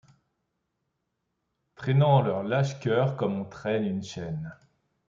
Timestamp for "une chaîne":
3.85-4.51